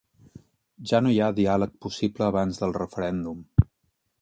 [0.91, 3.45] Ja no hi ha diàleg possible abans del referèndum.